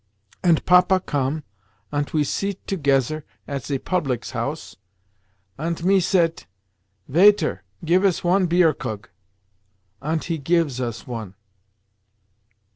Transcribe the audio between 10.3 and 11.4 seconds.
gives us one.